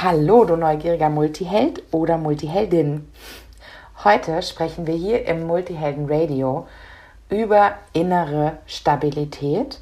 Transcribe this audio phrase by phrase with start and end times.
[0.00, 3.10] Hallo, du neugieriger Multiheld oder Multiheldin.
[4.04, 6.68] Heute sprechen wir hier im Multihelden Radio
[7.28, 9.80] über innere Stabilität,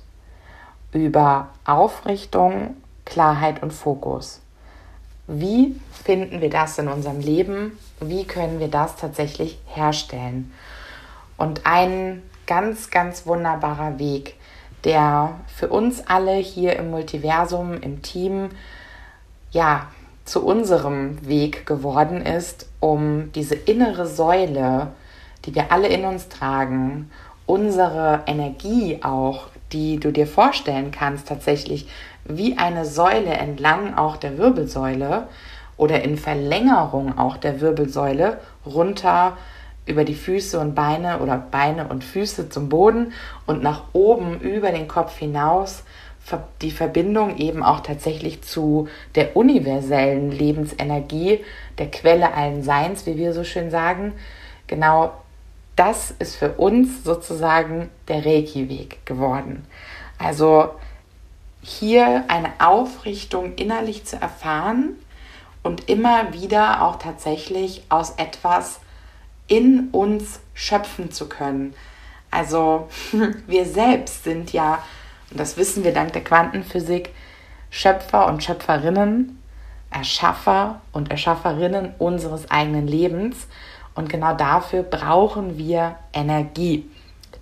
[0.90, 4.40] über Aufrichtung, Klarheit und Fokus.
[5.26, 7.78] Wie finden wir das in unserem Leben?
[8.00, 10.50] Wie können wir das tatsächlich herstellen?
[11.36, 14.36] Und ein ganz, ganz wunderbarer Weg,
[14.84, 18.48] der für uns alle hier im Multiversum, im Team,
[19.50, 19.88] ja,
[20.26, 24.88] zu unserem Weg geworden ist, um diese innere Säule,
[25.44, 27.10] die wir alle in uns tragen,
[27.46, 31.88] unsere Energie auch, die du dir vorstellen kannst, tatsächlich
[32.24, 35.28] wie eine Säule entlang auch der Wirbelsäule
[35.76, 39.36] oder in Verlängerung auch der Wirbelsäule runter
[39.86, 43.12] über die Füße und Beine oder Beine und Füße zum Boden
[43.46, 45.84] und nach oben über den Kopf hinaus
[46.62, 51.44] die Verbindung eben auch tatsächlich zu der universellen Lebensenergie,
[51.78, 54.12] der Quelle allen Seins, wie wir so schön sagen.
[54.66, 55.12] Genau
[55.76, 59.66] das ist für uns sozusagen der Reiki-Weg geworden.
[60.18, 60.70] Also
[61.62, 64.96] hier eine Aufrichtung innerlich zu erfahren
[65.62, 68.80] und immer wieder auch tatsächlich aus etwas
[69.48, 71.74] in uns schöpfen zu können.
[72.30, 72.88] Also
[73.46, 74.82] wir selbst sind ja
[75.30, 77.10] und das wissen wir dank der Quantenphysik,
[77.70, 79.42] Schöpfer und Schöpferinnen,
[79.90, 83.48] Erschaffer und Erschafferinnen unseres eigenen Lebens.
[83.94, 86.88] Und genau dafür brauchen wir Energie.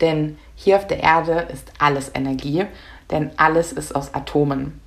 [0.01, 2.65] Denn hier auf der Erde ist alles Energie,
[3.11, 4.81] denn alles ist aus Atomen.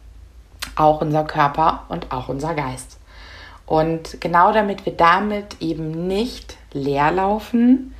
[0.75, 2.99] Auch unser Körper und auch unser Geist.
[3.65, 7.93] Und genau damit wir damit eben nicht leer laufen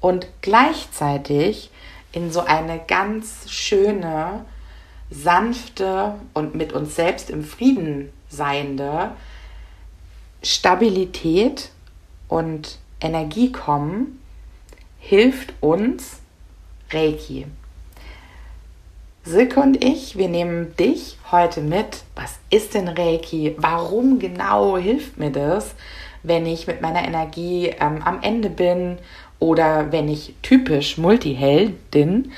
[0.00, 1.70] und gleichzeitig
[2.12, 4.44] in so eine ganz schöne,
[5.10, 9.12] sanfte und mit uns selbst im Frieden seiende
[10.42, 11.70] Stabilität
[12.28, 14.20] und Energie kommen,
[14.98, 16.20] hilft uns
[16.90, 17.46] Reiki.
[19.24, 22.02] Silke und ich, wir nehmen dich heute mit.
[22.16, 23.54] Was ist denn Reiki?
[23.56, 25.74] Warum genau hilft mir das,
[26.24, 28.98] wenn ich mit meiner Energie ähm, am Ende bin
[29.42, 32.30] oder wenn ich typisch Multiheldin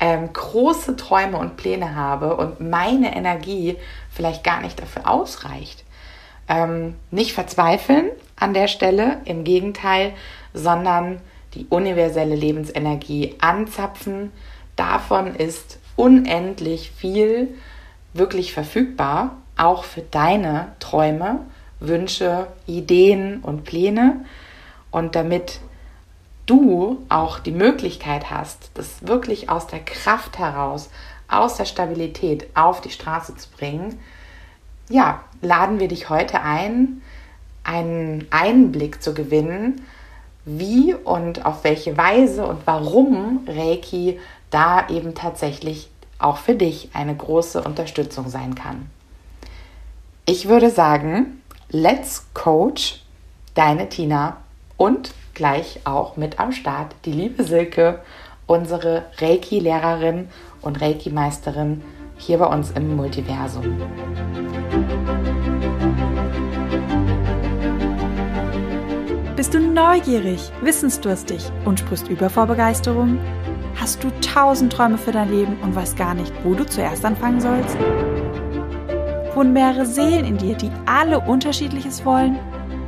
[0.00, 3.76] ähm, große Träume und Pläne habe und meine Energie
[4.10, 5.84] vielleicht gar nicht dafür ausreicht.
[6.48, 10.14] Ähm, nicht verzweifeln an der Stelle, im Gegenteil,
[10.52, 11.20] sondern
[11.54, 14.32] die universelle Lebensenergie anzapfen.
[14.74, 17.54] Davon ist unendlich viel
[18.14, 21.38] wirklich verfügbar, auch für deine Träume,
[21.78, 24.24] Wünsche, Ideen und Pläne.
[24.90, 25.60] Und damit
[26.48, 30.90] du auch die Möglichkeit hast, das wirklich aus der Kraft heraus,
[31.28, 34.00] aus der Stabilität auf die Straße zu bringen,
[34.88, 37.02] ja, laden wir dich heute ein,
[37.62, 39.82] einen Einblick zu gewinnen,
[40.44, 44.18] wie und auf welche Weise und warum Reiki
[44.50, 48.90] da eben tatsächlich auch für dich eine große Unterstützung sein kann.
[50.24, 53.02] Ich würde sagen, let's coach
[53.54, 54.38] deine Tina
[54.78, 58.00] und gleich auch mit am Start die liebe Silke,
[58.46, 60.28] unsere Reiki-Lehrerin
[60.62, 61.80] und Reiki-Meisterin
[62.16, 63.80] hier bei uns im Multiversum.
[69.36, 73.20] Bist du neugierig, wissensdurstig und sprichst über vor Begeisterung?
[73.76, 77.40] Hast du tausend Träume für dein Leben und weißt gar nicht, wo du zuerst anfangen
[77.40, 77.76] sollst?
[79.36, 82.40] Wohnen mehrere Seelen in dir, die alle unterschiedliches wollen?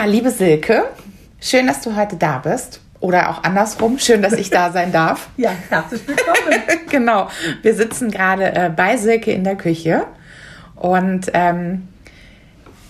[0.00, 0.84] Ja, liebe Silke,
[1.42, 2.80] schön, dass du heute da bist.
[3.00, 5.28] Oder auch andersrum, schön, dass ich da sein darf.
[5.36, 6.58] ja, herzlich willkommen.
[6.88, 7.28] genau,
[7.60, 10.06] wir sitzen gerade äh, bei Silke in der Küche.
[10.74, 11.86] Und ähm,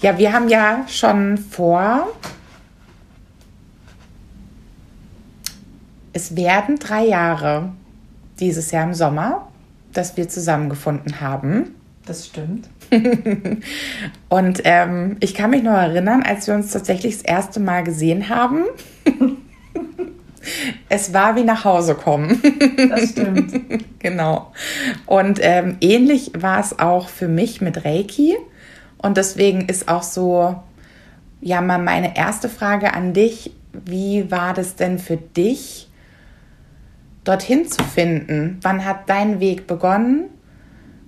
[0.01, 2.07] ja, wir haben ja schon vor,
[6.12, 7.73] es werden drei Jahre
[8.39, 9.49] dieses Jahr im Sommer,
[9.93, 11.75] dass wir zusammengefunden haben.
[12.07, 12.69] Das stimmt.
[14.29, 18.29] und ähm, ich kann mich noch erinnern, als wir uns tatsächlich das erste Mal gesehen
[18.29, 18.65] haben.
[20.89, 22.41] es war wie nach Hause kommen.
[22.89, 23.53] das stimmt.
[23.99, 24.53] genau.
[25.07, 28.37] Und ähm, ähnlich war es auch für mich mit Reiki.
[28.99, 30.57] Und deswegen ist auch so,
[31.41, 33.53] ja, mal meine erste Frage an dich.
[33.73, 35.89] Wie war das denn für dich,
[37.25, 38.59] dorthin zu finden?
[38.63, 40.25] Wann hat dein Weg begonnen?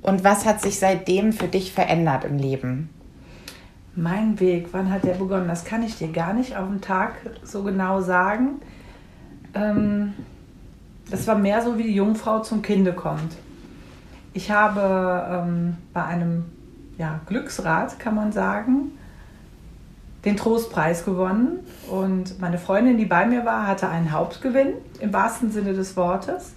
[0.02, 2.90] Und was hat sich seitdem für dich verändert im Leben?
[3.94, 5.48] Mein Weg, wann hat der begonnen?
[5.48, 7.14] Das kann ich dir gar nicht auf den Tag
[7.44, 8.60] so genau sagen.
[9.54, 10.14] Ähm,
[11.10, 13.36] das war mehr so, wie die Jungfrau zum Kinde kommt.
[14.32, 16.46] Ich habe ähm, bei einem
[16.98, 18.92] ja, Glücksrad, kann man sagen,
[20.24, 21.60] den Trostpreis gewonnen.
[21.90, 26.54] Und meine Freundin, die bei mir war, hatte einen Hauptgewinn im wahrsten Sinne des Wortes.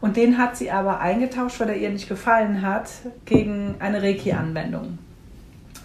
[0.00, 2.88] Und den hat sie aber eingetauscht, weil er ihr nicht gefallen hat,
[3.24, 4.98] gegen eine Reiki-Anwendung.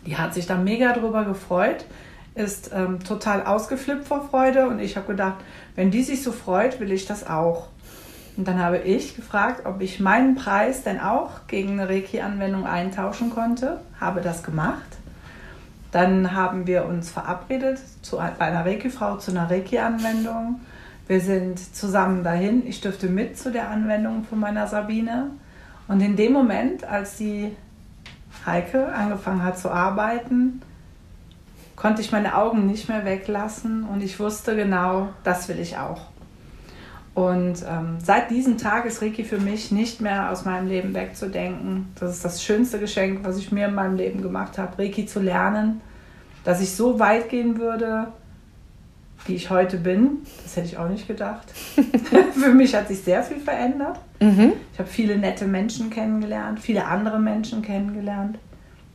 [0.05, 1.85] Die hat sich da mega drüber gefreut,
[2.35, 5.37] ist ähm, total ausgeflippt vor Freude und ich habe gedacht,
[5.75, 7.67] wenn die sich so freut, will ich das auch.
[8.35, 13.29] Und dann habe ich gefragt, ob ich meinen Preis denn auch gegen eine Reiki-Anwendung eintauschen
[13.29, 13.79] konnte.
[13.99, 14.81] Habe das gemacht.
[15.91, 20.59] Dann haben wir uns verabredet zu, bei einer Reiki-Frau zu einer Reiki-Anwendung.
[21.07, 22.65] Wir sind zusammen dahin.
[22.65, 25.31] Ich dürfte mit zu der Anwendung von meiner Sabine.
[25.87, 27.51] Und in dem Moment, als die
[28.45, 30.61] Heike angefangen hat zu arbeiten,
[31.75, 36.01] konnte ich meine Augen nicht mehr weglassen und ich wusste genau, das will ich auch.
[37.13, 41.91] Und ähm, seit diesem Tag ist Reiki für mich nicht mehr aus meinem Leben wegzudenken.
[41.99, 45.19] Das ist das schönste Geschenk, was ich mir in meinem Leben gemacht habe, Reiki zu
[45.19, 45.81] lernen.
[46.43, 48.07] Dass ich so weit gehen würde,
[49.25, 51.51] wie ich heute bin, das hätte ich auch nicht gedacht.
[52.33, 53.99] für mich hat sich sehr viel verändert.
[54.19, 54.53] Mhm.
[54.73, 58.37] Ich habe viele nette Menschen kennengelernt, viele andere Menschen kennengelernt.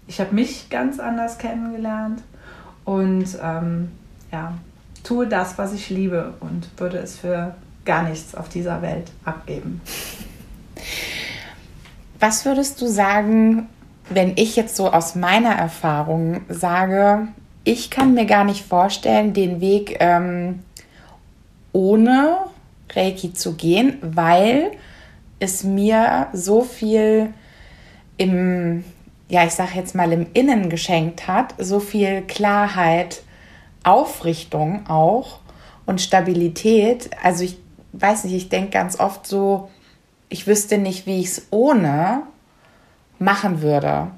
[0.07, 2.23] Ich habe mich ganz anders kennengelernt
[2.85, 3.91] und ähm,
[4.33, 4.55] ja,
[5.05, 7.55] tue das, was ich liebe und würde es für
[7.85, 9.81] gar nichts auf dieser Welt abgeben.
[12.21, 13.69] Was würdest du sagen,
[14.11, 17.29] wenn ich jetzt so aus meiner Erfahrung sage,
[17.69, 20.61] ich kann mir gar nicht vorstellen, den Weg ähm,
[21.73, 22.39] ohne
[22.91, 24.71] Reiki zu gehen, weil
[25.39, 27.35] es mir so viel
[28.17, 28.85] im,
[29.29, 33.23] ja, ich sage jetzt mal im Innen geschenkt hat, so viel Klarheit,
[33.85, 35.41] Aufrichtung auch
[35.85, 37.11] und Stabilität.
[37.23, 37.59] Also ich
[37.93, 39.69] weiß nicht, ich denke ganz oft so,
[40.31, 42.23] ich wüsste nicht, wie ich es ohne
[43.19, 44.09] machen würde.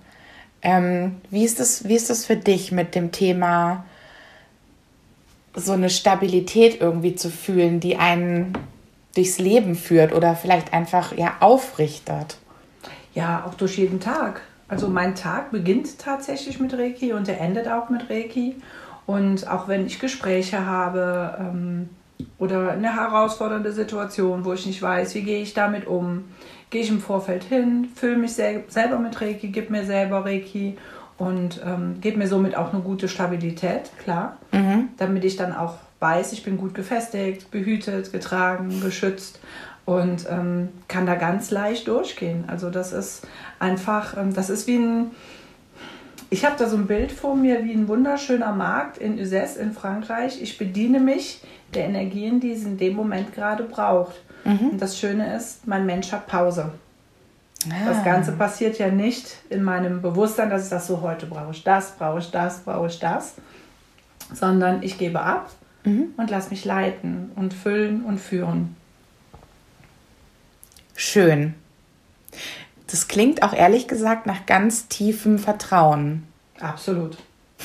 [0.63, 3.85] Ähm, wie, ist das, wie ist das für dich mit dem Thema,
[5.55, 8.53] so eine Stabilität irgendwie zu fühlen, die einen
[9.15, 12.37] durchs Leben führt oder vielleicht einfach ja aufrichtet?
[13.15, 14.43] Ja, auch durch jeden Tag.
[14.69, 18.57] Also mein Tag beginnt tatsächlich mit Reiki und er endet auch mit Reiki.
[19.07, 21.89] Und auch wenn ich Gespräche habe, ähm,
[22.39, 26.25] oder eine herausfordernde Situation, wo ich nicht weiß, wie gehe ich damit um,
[26.71, 30.77] gehe ich im Vorfeld hin, fülle mich sel selber mit Reiki, gib mir selber Reiki
[31.19, 34.89] und ähm, gebe mir somit auch eine gute Stabilität, klar, mhm.
[34.97, 39.41] damit ich dann auch weiß, ich bin gut gefestigt, behütet, getragen, geschützt
[39.85, 42.45] und ähm, kann da ganz leicht durchgehen.
[42.47, 43.27] Also das ist
[43.59, 45.11] einfach, ähm, das ist wie ein,
[46.31, 49.73] ich habe da so ein Bild vor mir wie ein wunderschöner Markt in Uzès in
[49.73, 50.41] Frankreich.
[50.41, 51.43] Ich bediene mich
[51.75, 54.23] der Energien, die es in dem Moment gerade braucht.
[54.45, 54.71] Mhm.
[54.71, 56.73] Und das Schöne ist, mein Mensch hat Pause.
[57.69, 57.89] Ah.
[57.89, 61.63] Das Ganze passiert ja nicht in meinem Bewusstsein, dass ich das so heute brauche ich
[61.63, 63.35] das, brauche ich das, brauche ich das,
[64.33, 65.51] sondern ich gebe ab
[65.85, 66.15] mhm.
[66.17, 68.77] und lasse mich leiten und füllen und führen.
[70.95, 71.55] Schön.
[72.87, 76.27] Das klingt auch ehrlich gesagt nach ganz tiefem Vertrauen.
[76.61, 77.17] Absolut.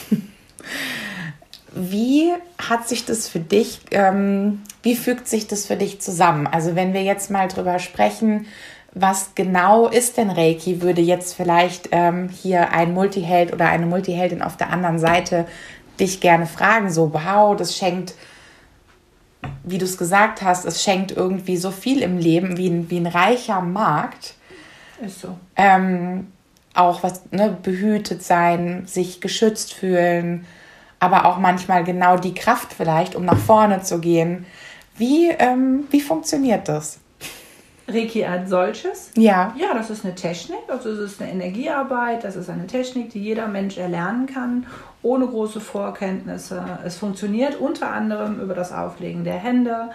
[1.74, 6.46] Wie hat sich das für dich, ähm, wie fügt sich das für dich zusammen?
[6.46, 8.46] Also wenn wir jetzt mal drüber sprechen,
[8.94, 14.44] was genau ist denn Reiki, würde jetzt vielleicht ähm, hier ein Multiheld oder eine Multiheldin
[14.44, 15.48] auf der anderen Seite
[16.00, 18.14] dich gerne fragen, so wow, das schenkt,
[19.64, 23.00] wie du es gesagt hast, es schenkt irgendwie so viel im Leben wie ein, wie
[23.00, 24.36] ein reicher Markt.
[25.04, 25.36] Ist so.
[25.56, 26.28] Ähm,
[26.76, 30.46] auch was, ne, behütet sein, sich geschützt fühlen,
[31.00, 34.46] aber auch manchmal genau die Kraft vielleicht, um nach vorne zu gehen.
[34.98, 37.00] Wie, ähm, wie funktioniert das?
[37.88, 39.12] Reiki als solches?
[39.16, 39.54] Ja.
[39.60, 43.20] Ja, das ist eine Technik, also es ist eine Energiearbeit, das ist eine Technik, die
[43.20, 44.66] jeder Mensch erlernen kann,
[45.04, 46.64] ohne große Vorkenntnisse.
[46.84, 49.92] Es funktioniert unter anderem über das Auflegen der Hände,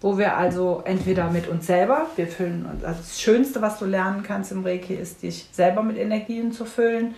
[0.00, 3.84] wo wir also entweder mit uns selber, wir füllen uns, also das Schönste, was du
[3.84, 7.14] lernen kannst im Reiki, ist dich selber mit Energien zu füllen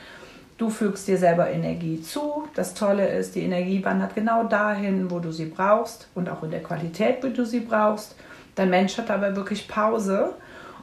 [0.59, 2.45] Du fügst dir selber Energie zu.
[2.55, 6.51] Das Tolle ist, die Energie wandert genau dahin, wo du sie brauchst und auch in
[6.51, 8.15] der Qualität, wie du sie brauchst.
[8.55, 10.35] Dein Mensch hat aber wirklich Pause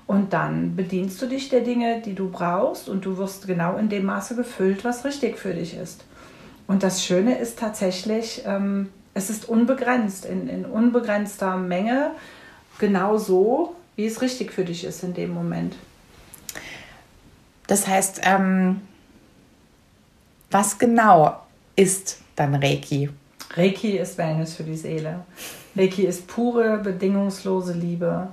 [0.06, 3.90] Und dann bedienst du dich der Dinge, die du brauchst und du wirst genau in
[3.90, 6.04] dem Maße gefüllt, was richtig für dich ist.
[6.68, 12.12] Und das Schöne ist tatsächlich, ähm, es ist unbegrenzt, in, in unbegrenzter Menge,
[12.80, 15.76] genau so, wie es richtig für dich ist in dem Moment.
[17.68, 18.82] Das heißt, ähm,
[20.54, 21.42] was genau
[21.76, 23.10] ist dann Reiki?
[23.56, 25.22] Reiki ist Wellness für die Seele.
[25.76, 28.30] Reiki ist pure, bedingungslose Liebe.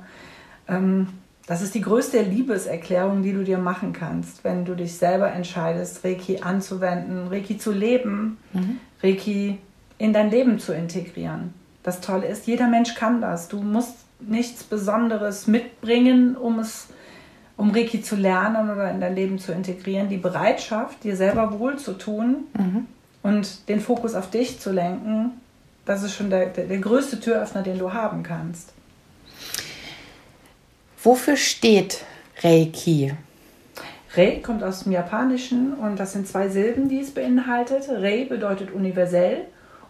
[0.68, 1.08] Ähm,
[1.46, 6.04] das ist die größte Liebeserklärung, die du dir machen kannst, wenn du dich selber entscheidest,
[6.04, 8.78] Reiki anzuwenden, Reiki zu leben, mhm.
[9.02, 9.58] Reiki
[9.98, 11.54] in dein Leben zu integrieren.
[11.82, 13.48] Das Tolle ist, jeder Mensch kann das.
[13.48, 16.88] Du musst nichts Besonderes mitbringen, um es
[17.60, 20.08] um Reiki zu lernen oder in dein Leben zu integrieren.
[20.08, 22.86] Die Bereitschaft, dir selber wohl zu tun mhm.
[23.22, 25.32] und den Fokus auf dich zu lenken,
[25.84, 28.72] das ist schon der, der, der größte Türöffner, den du haben kannst.
[31.02, 32.02] Wofür steht
[32.42, 33.12] Reiki?
[34.14, 37.88] Rei kommt aus dem Japanischen und das sind zwei Silben, die es beinhaltet.
[37.90, 39.42] Rei bedeutet universell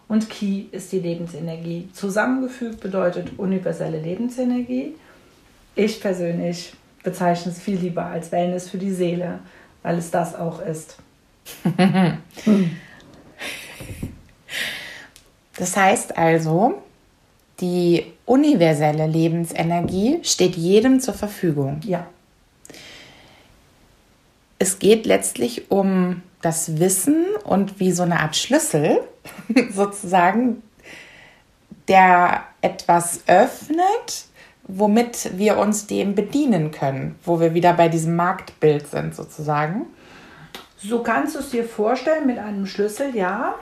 [0.09, 1.87] und Ki ist die Lebensenergie.
[1.93, 4.93] Zusammengefügt bedeutet universelle Lebensenergie.
[5.75, 6.73] Ich persönlich
[7.03, 9.39] bezeichne es viel lieber als Wellness für die Seele,
[9.83, 10.97] weil es das auch ist.
[15.61, 16.81] Das heißt also,
[17.59, 21.81] die universelle Lebensenergie steht jedem zur Verfügung.
[21.83, 22.07] Ja.
[24.57, 29.01] Es geht letztlich um das Wissen und wie so eine Art Schlüssel
[29.71, 30.63] sozusagen,
[31.87, 34.25] der etwas öffnet,
[34.77, 39.87] womit wir uns dem bedienen können, wo wir wieder bei diesem Marktbild sind sozusagen.
[40.77, 43.55] So kannst du es dir vorstellen mit einem Schlüssel, ja.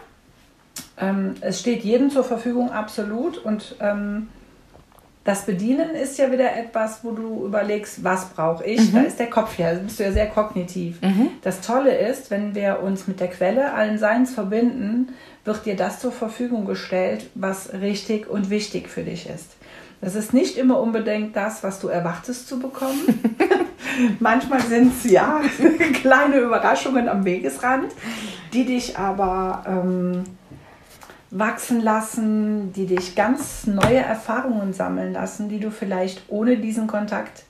[0.97, 3.37] Ähm, es steht jedem zur Verfügung, absolut.
[3.37, 4.29] Und ähm,
[5.25, 8.79] das Bedienen ist ja wieder etwas, wo du überlegst, was brauche ich?
[8.79, 8.95] Mhm.
[8.95, 11.01] Da ist der Kopf ja, da bist du ja sehr kognitiv.
[11.01, 11.29] Mhm.
[11.41, 15.09] Das Tolle ist, wenn wir uns mit der Quelle allen Seins verbinden,
[15.45, 19.55] wird dir das zur Verfügung gestellt, was richtig und wichtig für dich ist.
[20.01, 23.35] Das ist nicht immer unbedingt das, was du erwartest zu bekommen.
[24.19, 25.41] Manchmal sind es ja
[25.93, 27.91] kleine Überraschungen am Wegesrand,
[28.53, 30.23] die dich aber ähm,
[31.31, 37.43] wachsen lassen, die dich ganz neue Erfahrungen sammeln lassen, die du vielleicht ohne diesen Kontakt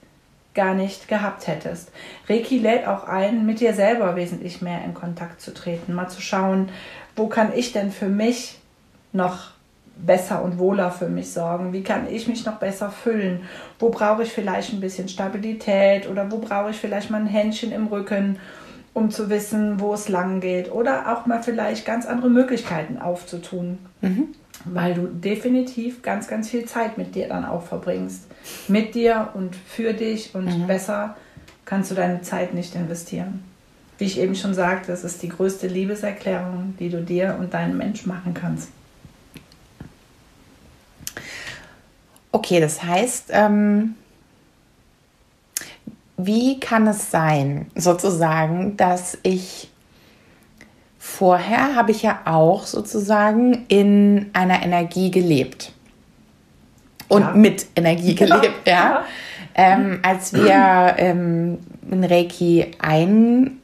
[0.56, 1.92] gar nicht gehabt hättest.
[2.28, 6.22] Reiki lädt auch ein, mit dir selber wesentlich mehr in Kontakt zu treten, mal zu
[6.22, 6.70] schauen,
[7.16, 8.60] wo kann ich denn für mich
[9.14, 9.52] noch
[10.06, 11.74] besser und wohler für mich sorgen?
[11.74, 13.42] Wie kann ich mich noch besser füllen?
[13.80, 17.72] Wo brauche ich vielleicht ein bisschen Stabilität oder wo brauche ich vielleicht mal ein Händchen
[17.72, 18.38] im Rücken,
[18.94, 20.72] um zu wissen, wo es lang geht?
[20.72, 23.80] Oder auch mal vielleicht ganz andere Möglichkeiten aufzutun.
[24.02, 24.30] Mhm.
[24.66, 28.28] Weil du definitiv ganz, ganz viel Zeit mit dir dann auch verbringst.
[28.68, 30.68] Mit dir und für dich und mhm.
[30.68, 31.16] besser
[31.66, 33.44] kannst du deine Zeit nicht investieren.
[34.00, 37.78] Wie ich eben schon sagte, das ist die größte Liebeserklärung, die du dir und deinem
[37.78, 38.70] Mensch machen kannst.
[42.32, 43.96] Okay, das heißt, ähm,
[46.18, 49.70] wie kann es sein, sozusagen, dass ich
[50.98, 55.72] vorher habe ich ja auch sozusagen in einer Energie gelebt
[57.08, 57.32] und ja.
[57.32, 58.74] mit Energie gelebt, ja.
[58.74, 59.06] ja.
[59.56, 61.60] Ähm, als wir ähm,
[61.90, 63.60] in Reiki eingestiegen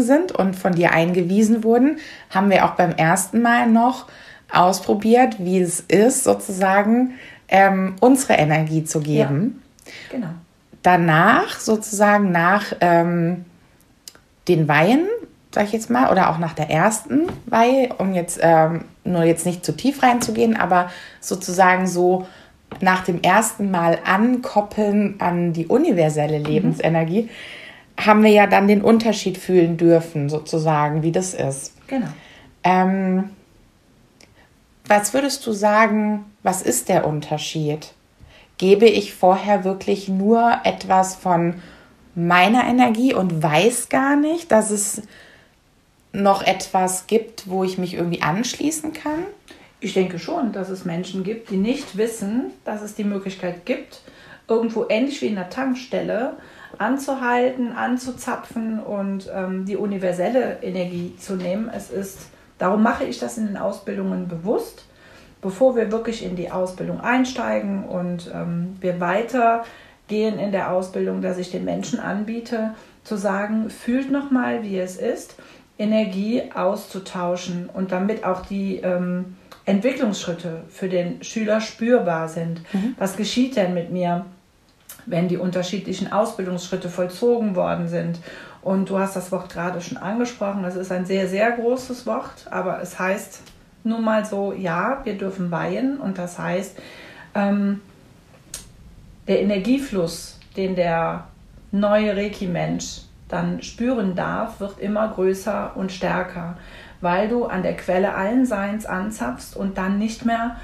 [0.00, 1.98] sind und von dir eingewiesen wurden,
[2.30, 4.06] haben wir auch beim ersten Mal noch
[4.54, 7.14] ausprobiert, wie es ist, sozusagen
[7.48, 9.62] ähm, unsere Energie zu geben.
[9.84, 10.34] Ja, genau.
[10.82, 13.44] Danach, sozusagen nach ähm,
[14.48, 15.06] den Weihen,
[15.54, 19.46] sag ich jetzt mal, oder auch nach der ersten Weihe, um jetzt ähm, nur jetzt
[19.46, 22.26] nicht zu tief reinzugehen, aber sozusagen so
[22.80, 26.44] nach dem ersten Mal ankoppeln an die universelle mhm.
[26.44, 28.04] Lebensenergie, mhm.
[28.04, 31.72] haben wir ja dann den Unterschied fühlen dürfen, sozusagen, wie das ist.
[31.86, 32.08] Genau.
[32.64, 33.30] Ähm,
[34.86, 37.92] was würdest du sagen, was ist der Unterschied?
[38.58, 41.54] Gebe ich vorher wirklich nur etwas von
[42.14, 45.02] meiner Energie und weiß gar nicht, dass es
[46.12, 49.24] noch etwas gibt, wo ich mich irgendwie anschließen kann?
[49.80, 54.02] Ich denke schon, dass es Menschen gibt, die nicht wissen, dass es die Möglichkeit gibt,
[54.48, 56.36] irgendwo ähnlich wie in der Tankstelle
[56.78, 61.68] anzuhalten, anzuzapfen und ähm, die universelle Energie zu nehmen.
[61.68, 64.84] Es ist Darum mache ich das in den Ausbildungen bewusst,
[65.40, 71.38] bevor wir wirklich in die Ausbildung einsteigen und ähm, wir weitergehen in der Ausbildung, dass
[71.38, 75.36] ich den Menschen anbiete, zu sagen, fühlt nochmal, wie es ist,
[75.78, 82.60] Energie auszutauschen und damit auch die ähm, Entwicklungsschritte für den Schüler spürbar sind.
[82.72, 82.94] Mhm.
[82.98, 84.24] Was geschieht denn mit mir?
[85.06, 88.18] wenn die unterschiedlichen Ausbildungsschritte vollzogen worden sind.
[88.64, 90.64] Und du hast das Wort gerade schon angesprochen.
[90.64, 93.42] Es ist ein sehr, sehr großes Wort, aber es heißt
[93.84, 95.98] nun mal so, ja, wir dürfen weihen.
[95.98, 96.78] Und das heißt,
[97.34, 97.82] ähm,
[99.28, 101.24] der Energiefluss, den der
[101.72, 106.56] neue Reiki-Mensch dann spüren darf, wird immer größer und stärker,
[107.02, 110.56] weil du an der Quelle allen Seins anzapfst und dann nicht mehr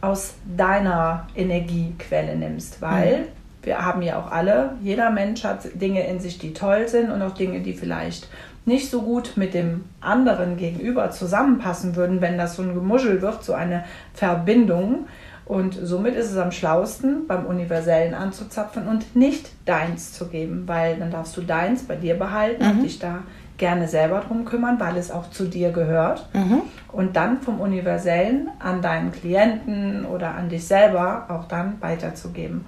[0.00, 3.43] aus deiner Energiequelle nimmst, weil mhm.
[3.64, 7.22] Wir haben ja auch alle, jeder Mensch hat Dinge in sich, die toll sind und
[7.22, 8.28] auch Dinge, die vielleicht
[8.66, 13.44] nicht so gut mit dem anderen gegenüber zusammenpassen würden, wenn das so ein Gemuschel wird,
[13.44, 15.06] so eine Verbindung.
[15.44, 20.96] Und somit ist es am schlausten, beim Universellen anzuzapfen und nicht deins zu geben, weil
[20.96, 22.70] dann darfst du deins bei dir behalten mhm.
[22.70, 23.24] und dich da
[23.58, 26.26] gerne selber drum kümmern, weil es auch zu dir gehört.
[26.32, 26.62] Mhm.
[26.90, 32.64] Und dann vom Universellen an deinen Klienten oder an dich selber auch dann weiterzugeben.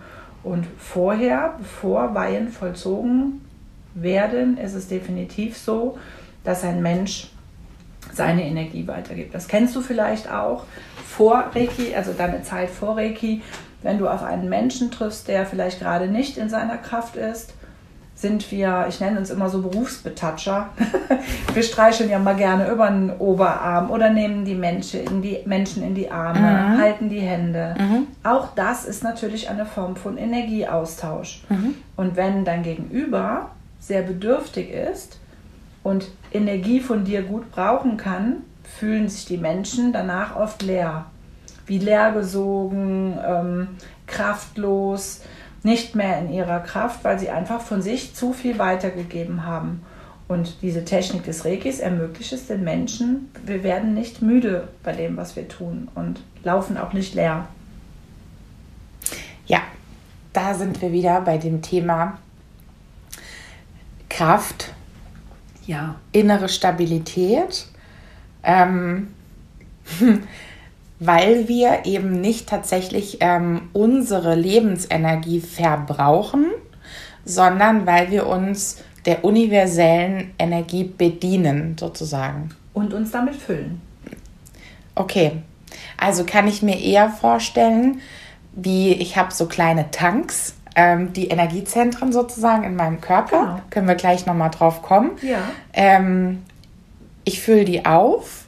[0.46, 3.44] Und vorher, bevor Weihen vollzogen
[3.94, 5.98] werden, ist es definitiv so,
[6.44, 7.32] dass ein Mensch
[8.12, 9.34] seine Energie weitergibt.
[9.34, 10.62] Das kennst du vielleicht auch
[11.04, 13.42] vor Reiki, also deine Zeit vor Reiki,
[13.82, 17.52] wenn du auf einen Menschen triffst, der vielleicht gerade nicht in seiner Kraft ist,
[18.16, 20.70] sind wir, ich nenne uns immer so Berufsbetatscher.
[21.54, 25.82] wir streicheln ja mal gerne über den Oberarm oder nehmen die Menschen in die, Menschen
[25.82, 26.78] in die Arme, mhm.
[26.78, 27.74] halten die Hände.
[27.78, 28.06] Mhm.
[28.24, 31.44] Auch das ist natürlich eine Form von Energieaustausch.
[31.50, 31.74] Mhm.
[31.96, 35.20] Und wenn dein Gegenüber sehr bedürftig ist
[35.82, 41.04] und Energie von dir gut brauchen kann, fühlen sich die Menschen danach oft leer.
[41.66, 43.68] Wie leergesogen, ähm,
[44.06, 45.20] kraftlos,
[45.66, 49.82] nicht mehr in ihrer Kraft, weil sie einfach von sich zu viel weitergegeben haben.
[50.28, 55.16] Und diese Technik des Reikis ermöglicht es den Menschen, wir werden nicht müde bei dem,
[55.16, 57.48] was wir tun und laufen auch nicht leer.
[59.46, 59.58] Ja,
[60.32, 62.18] da sind wir wieder bei dem Thema
[64.08, 64.72] Kraft,
[65.66, 65.96] ja.
[66.12, 67.66] innere Stabilität,
[68.44, 69.08] ähm,
[70.98, 76.46] weil wir eben nicht tatsächlich ähm, unsere Lebensenergie verbrauchen,
[77.24, 82.50] sondern weil wir uns der universellen Energie bedienen, sozusagen.
[82.72, 83.80] Und uns damit füllen.
[84.94, 85.42] Okay,
[85.96, 88.00] also kann ich mir eher vorstellen,
[88.52, 93.40] wie ich habe so kleine Tanks ähm, die Energiezentren sozusagen in meinem Körper.
[93.40, 93.60] Genau.
[93.70, 95.12] Können wir gleich nochmal drauf kommen.
[95.22, 95.38] Ja.
[95.72, 96.42] Ähm,
[97.24, 98.45] ich fülle die auf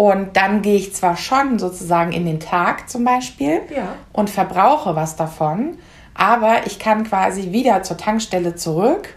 [0.00, 3.96] und dann gehe ich zwar schon sozusagen in den Tag zum Beispiel ja.
[4.14, 5.76] und verbrauche was davon,
[6.14, 9.14] aber ich kann quasi wieder zur Tankstelle zurück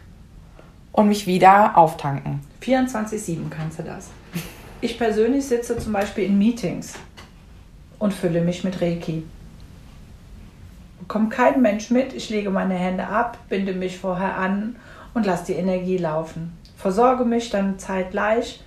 [0.91, 2.41] und mich wieder auftanken.
[2.62, 4.10] 24-7 kannst du das.
[4.82, 6.96] Ich persönlich sitze zum Beispiel in Meetings
[7.98, 9.24] und fülle mich mit Reiki
[11.08, 12.13] kommt kein Mensch mit.
[12.13, 14.78] Ich lege meine Hände ab, binde mich vorher an
[15.13, 16.58] und lasse die Energie laufen.
[16.76, 18.63] Versorge mich dann zeitgleich,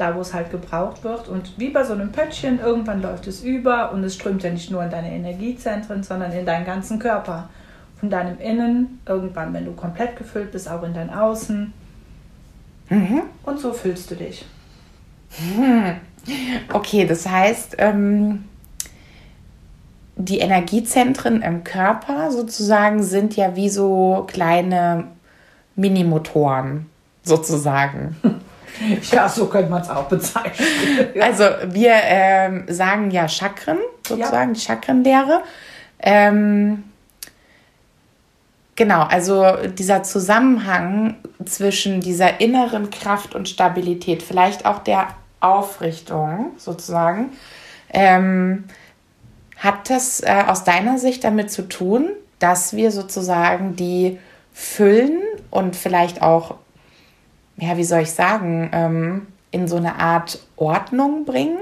[0.00, 1.28] da wo es halt gebraucht wird.
[1.28, 4.70] Und wie bei so einem Pöttchen, irgendwann läuft es über und es strömt ja nicht
[4.70, 7.48] nur in deine Energiezentren, sondern in deinen ganzen Körper.
[7.98, 11.72] Von deinem Innen, irgendwann, wenn du komplett gefüllt bist, auch in dein Außen.
[12.88, 13.22] Mhm.
[13.44, 14.46] Und so fühlst du dich.
[16.70, 18.44] Okay, das heißt, ähm,
[20.16, 25.04] die Energiezentren im Körper sozusagen sind ja wie so kleine
[25.76, 26.86] Minimotoren
[27.22, 28.16] sozusagen.
[29.12, 30.66] Ja, so könnte man es auch bezeichnen.
[31.20, 34.54] Also wir ähm, sagen ja Chakren, sozusagen, ja.
[34.54, 35.42] die Chakrenlehre.
[35.98, 36.84] Ähm,
[38.76, 45.08] genau, also dieser Zusammenhang zwischen dieser inneren Kraft und Stabilität, vielleicht auch der
[45.40, 47.30] Aufrichtung sozusagen,
[47.92, 48.64] ähm,
[49.56, 54.18] hat das äh, aus deiner Sicht damit zu tun, dass wir sozusagen die
[54.52, 56.56] füllen und vielleicht auch,
[57.60, 61.58] ja, wie soll ich sagen, ähm, in so eine Art Ordnung bringen?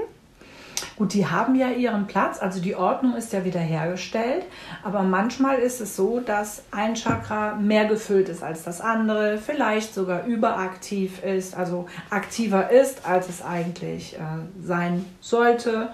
[0.95, 4.43] Gut, die haben ja ihren Platz, also die Ordnung ist ja wiederhergestellt,
[4.83, 9.93] aber manchmal ist es so, dass ein Chakra mehr gefüllt ist als das andere, vielleicht
[9.93, 14.19] sogar überaktiv ist, also aktiver ist, als es eigentlich äh,
[14.61, 15.89] sein sollte.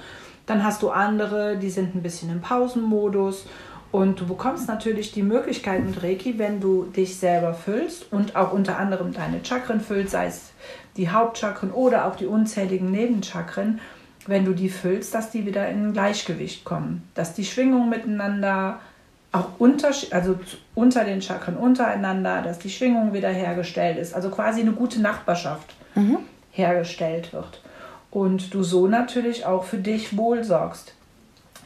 [0.47, 3.45] Dann hast du andere, die sind ein bisschen im Pausenmodus.
[3.95, 8.51] Und du bekommst natürlich die Möglichkeit mit Reiki, wenn du dich selber füllst und auch
[8.51, 10.51] unter anderem deine Chakren füllst, sei es
[10.97, 13.79] die Hauptchakren oder auch die unzähligen Nebenchakren,
[14.27, 18.81] wenn du die füllst, dass die wieder in Gleichgewicht kommen, dass die Schwingungen miteinander
[19.31, 20.37] auch unter, also
[20.73, 25.73] unter den Chakren untereinander, dass die Schwingung wieder hergestellt ist, also quasi eine gute Nachbarschaft
[25.95, 26.17] mhm.
[26.51, 27.61] hergestellt wird
[28.11, 30.95] und du so natürlich auch für dich wohl sorgst.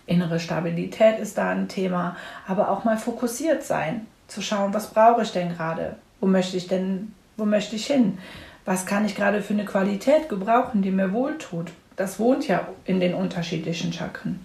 [0.09, 2.15] Innere Stabilität ist da ein Thema,
[2.47, 5.95] aber auch mal fokussiert sein, zu schauen, was brauche ich denn gerade?
[6.19, 8.17] Wo möchte ich denn, wo möchte ich hin?
[8.65, 11.71] Was kann ich gerade für eine Qualität gebrauchen, die mir wohltut?
[11.95, 14.39] Das wohnt ja in den unterschiedlichen Chakren.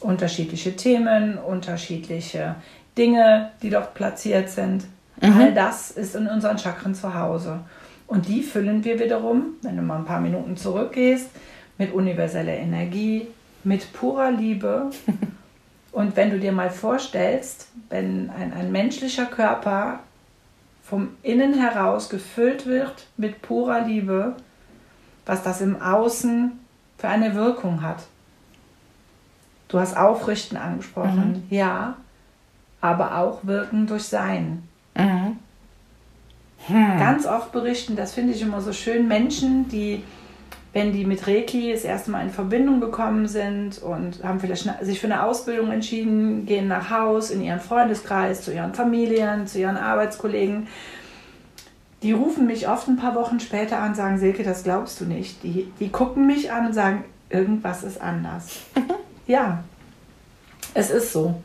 [0.00, 2.56] Unterschiedliche Themen, unterschiedliche
[2.96, 4.84] Dinge, die dort platziert sind.
[5.20, 5.32] Mhm.
[5.38, 7.60] All das ist in unseren Chakren zu Hause.
[8.06, 11.28] Und die füllen wir wiederum, wenn du mal ein paar Minuten zurückgehst,
[11.78, 13.28] mit universeller Energie,
[13.64, 14.90] mit purer Liebe.
[15.92, 20.00] Und wenn du dir mal vorstellst, wenn ein, ein menschlicher Körper
[20.84, 24.36] vom Innen heraus gefüllt wird mit purer Liebe,
[25.26, 26.58] was das im Außen
[26.98, 28.04] für eine Wirkung hat.
[29.68, 31.56] Du hast Aufrichten angesprochen, mhm.
[31.56, 31.96] ja,
[32.80, 34.64] aber auch Wirken durch Sein.
[34.96, 35.38] Mhm.
[36.66, 36.98] Hm.
[36.98, 40.02] Ganz oft berichten, das finde ich immer so schön, Menschen, die
[40.72, 45.00] wenn die mit Reiki das erste Mal in Verbindung gekommen sind und haben vielleicht sich
[45.00, 49.76] für eine Ausbildung entschieden, gehen nach Haus, in ihren Freundeskreis, zu ihren Familien, zu ihren
[49.76, 50.68] Arbeitskollegen.
[52.02, 55.06] Die rufen mich oft ein paar Wochen später an und sagen, Silke, das glaubst du
[55.06, 55.42] nicht.
[55.42, 58.60] Die, die gucken mich an und sagen, irgendwas ist anders.
[59.26, 59.64] ja,
[60.74, 61.42] es ist so.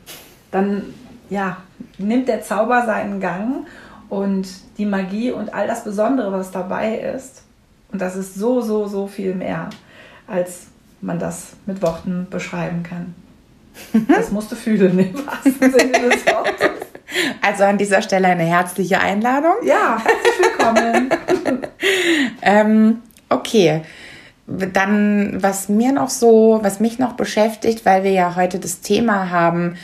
[0.51, 0.93] Dann
[1.29, 1.57] ja,
[1.97, 3.65] nimmt der Zauber seinen Gang
[4.07, 7.44] und die Magie und all das Besondere, was dabei ist,
[7.95, 9.69] und das ist so, so, so viel mehr,
[10.27, 10.67] als
[10.99, 13.15] man das mit Worten beschreiben kann.
[14.09, 16.71] Das musst du fühlen, im wahrsten Sinne des Wortes.
[17.41, 19.53] Also an dieser Stelle eine herzliche Einladung.
[19.63, 21.09] Ja, herzlich willkommen.
[22.41, 23.83] ähm, okay.
[24.45, 29.29] Dann, was mir noch so, was mich noch beschäftigt, weil wir ja heute das Thema
[29.29, 29.77] haben,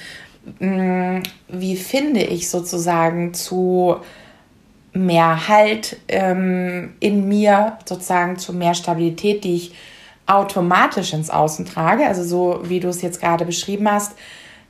[0.60, 4.02] mm, wie finde ich sozusagen zu
[4.94, 9.76] mehr Halt ähm, in mir, sozusagen zu mehr Stabilität, die ich
[10.28, 12.06] automatisch ins Außen trage.
[12.06, 14.14] Also so wie du es jetzt gerade beschrieben hast,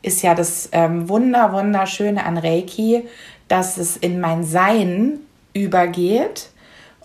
[0.02, 3.04] ist ja das ähm, Wunder, Wunderschöne an Reiki,
[3.48, 5.20] dass es in mein Sein
[5.54, 6.50] übergeht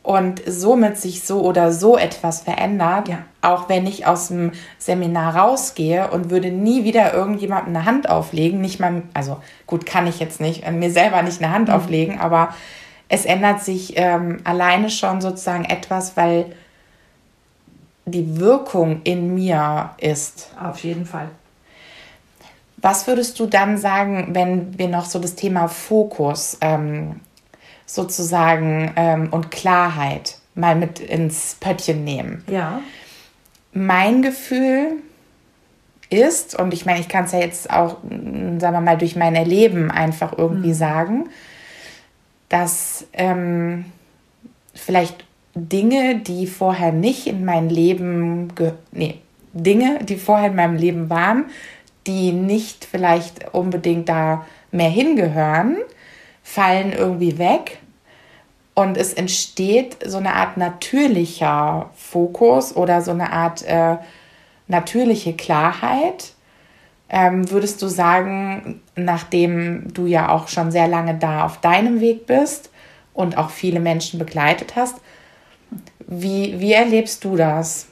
[0.03, 3.19] und somit sich so oder so etwas verändert, ja.
[3.43, 8.61] auch wenn ich aus dem Seminar rausgehe und würde nie wieder irgendjemandem eine Hand auflegen,
[8.61, 11.75] nicht mal, also gut, kann ich jetzt nicht, mir selber nicht eine Hand mhm.
[11.75, 12.55] auflegen, aber
[13.09, 16.57] es ändert sich ähm, alleine schon sozusagen etwas, weil
[18.05, 20.51] die Wirkung in mir ist.
[20.61, 21.29] Auf jeden Fall.
[22.79, 27.21] Was würdest du dann sagen, wenn wir noch so das Thema Fokus ähm,
[27.85, 32.45] sozusagen ähm, und Klarheit mal mit ins Pöttchen nehmen?
[32.49, 32.81] Ja.
[33.73, 34.93] Mein Gefühl
[36.11, 39.35] ist, und ich meine, ich kann es ja jetzt auch, sagen wir mal, durch mein
[39.35, 40.75] Erleben einfach irgendwie mhm.
[40.75, 41.29] sagen,
[42.49, 43.87] dass ähm,
[44.75, 48.53] vielleicht Dinge, die vorher nicht in mein Leben,
[48.93, 49.21] nee,
[49.53, 51.47] Dinge, die vorher in meinem Leben waren,
[52.07, 55.79] die nicht vielleicht unbedingt da mehr hingehören,
[56.43, 57.79] fallen irgendwie weg.
[58.75, 63.97] Und es entsteht so eine Art natürlicher Fokus oder so eine Art äh,
[64.69, 66.35] natürliche Klarheit,
[67.09, 72.27] ähm, würdest du sagen, nachdem du ja auch schon sehr lange da auf deinem Weg
[72.27, 72.71] bist
[73.15, 74.97] und auch viele Menschen begleitet hast,
[76.07, 77.87] wie, wie erlebst du das?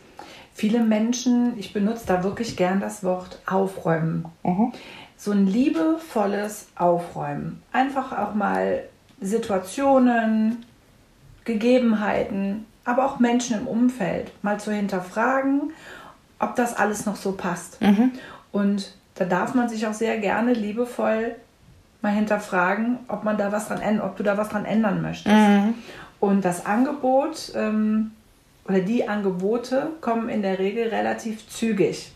[0.55, 4.27] Viele Menschen, ich benutze da wirklich gern das Wort aufräumen.
[4.45, 4.73] Mhm.
[5.17, 7.63] So ein liebevolles Aufräumen.
[7.73, 8.85] Einfach auch mal
[9.21, 10.65] Situationen,
[11.45, 15.73] Gegebenheiten, aber auch Menschen im Umfeld mal zu hinterfragen,
[16.39, 17.81] ob das alles noch so passt.
[17.81, 18.13] Mhm.
[18.53, 21.37] Und da darf man sich auch sehr gerne liebevoll
[22.03, 25.35] mal hinterfragen, ob man da was dran ob du da was dran ändern möchtest.
[25.35, 25.75] Mhm.
[26.21, 28.13] Und das Angebot ähm,
[28.67, 32.13] oder die Angebote kommen in der Regel relativ zügig.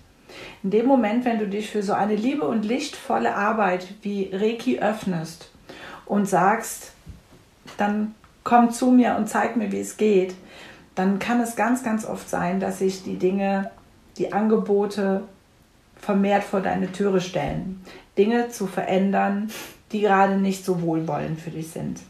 [0.62, 4.78] In dem Moment, wenn du dich für so eine liebe und lichtvolle Arbeit wie Reiki
[4.78, 5.50] öffnest
[6.04, 6.92] und sagst,
[7.76, 10.34] dann komm zu mir und zeig mir, wie es geht,
[10.94, 13.70] dann kann es ganz, ganz oft sein, dass sich die Dinge,
[14.16, 15.22] die Angebote
[16.08, 17.82] vermehrt vor deine Türe stellen.
[18.16, 19.50] Dinge zu verändern,
[19.92, 22.00] die gerade nicht so wohlwollend für dich sind.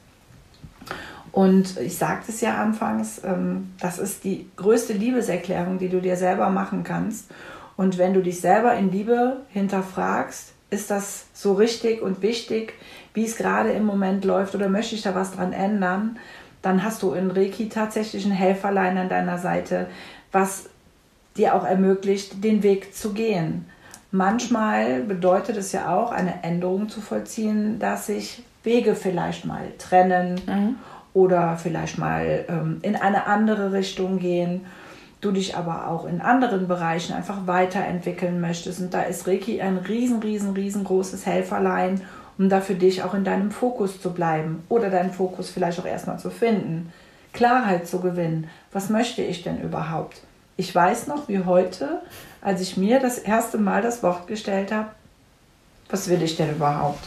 [1.32, 6.14] Und ich sagte es ja anfangs, ähm, das ist die größte Liebeserklärung, die du dir
[6.14, 7.28] selber machen kannst.
[7.76, 12.74] Und wenn du dich selber in Liebe hinterfragst, ist das so richtig und wichtig,
[13.14, 16.20] wie es gerade im Moment läuft oder möchte ich da was dran ändern,
[16.62, 19.88] dann hast du in Reiki tatsächlich ein Helferlein an deiner Seite,
[20.30, 20.66] was
[21.36, 23.66] dir auch ermöglicht, den Weg zu gehen.
[24.10, 30.40] Manchmal bedeutet es ja auch, eine Änderung zu vollziehen, dass sich Wege vielleicht mal trennen
[30.46, 30.76] mhm.
[31.12, 34.66] oder vielleicht mal ähm, in eine andere Richtung gehen.
[35.20, 38.80] du dich aber auch in anderen Bereichen einfach weiterentwickeln möchtest.
[38.80, 42.02] Und da ist Reiki ein riesen, riesen, riesengroßes Helferlein,
[42.38, 45.86] um da für dich auch in deinem Fokus zu bleiben oder deinen Fokus vielleicht auch
[45.86, 46.92] erstmal zu finden.
[47.32, 48.48] Klarheit zu gewinnen.
[48.72, 50.22] Was möchte ich denn überhaupt?
[50.58, 52.02] Ich weiß noch wie heute,
[52.40, 54.90] als ich mir das erste Mal das Wort gestellt habe,
[55.88, 57.06] was will ich denn überhaupt?